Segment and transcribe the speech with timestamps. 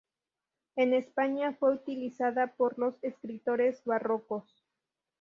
[0.77, 4.43] En España fue utilizada por los escritores barrocos.